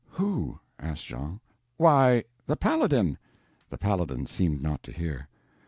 [0.13, 1.41] "Who?" asked Jean.
[1.77, 3.19] "Why, the Paladin."
[3.69, 5.29] The Paladin seemed not to hear.